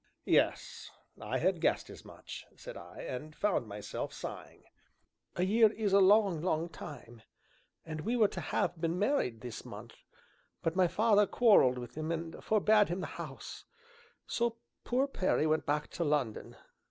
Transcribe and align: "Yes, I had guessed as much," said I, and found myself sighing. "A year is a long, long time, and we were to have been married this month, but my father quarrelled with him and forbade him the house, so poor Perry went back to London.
"Yes, 0.25 0.89
I 1.21 1.37
had 1.37 1.61
guessed 1.61 1.87
as 1.91 2.03
much," 2.03 2.47
said 2.55 2.75
I, 2.75 3.01
and 3.01 3.35
found 3.35 3.67
myself 3.67 4.11
sighing. 4.13 4.63
"A 5.35 5.43
year 5.45 5.71
is 5.73 5.93
a 5.93 5.99
long, 5.99 6.41
long 6.41 6.69
time, 6.69 7.21
and 7.85 8.01
we 8.01 8.17
were 8.17 8.27
to 8.29 8.41
have 8.41 8.81
been 8.81 8.97
married 8.97 9.41
this 9.41 9.63
month, 9.63 9.97
but 10.63 10.75
my 10.75 10.87
father 10.87 11.27
quarrelled 11.27 11.77
with 11.77 11.93
him 11.93 12.11
and 12.11 12.43
forbade 12.43 12.89
him 12.89 13.01
the 13.01 13.05
house, 13.21 13.65
so 14.25 14.57
poor 14.83 15.05
Perry 15.05 15.45
went 15.45 15.67
back 15.67 15.89
to 15.91 16.03
London. 16.03 16.55